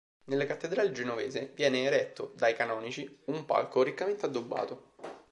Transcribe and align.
Nella 0.23 0.47
cattedrale 0.47 0.91
genovese 0.93 1.51
viene 1.53 1.83
eretto 1.83 2.33
dai 2.35 2.55
Canonici 2.55 3.21
un 3.25 3.45
palco, 3.45 3.83
riccamente 3.83 4.25
addobbato. 4.25 4.93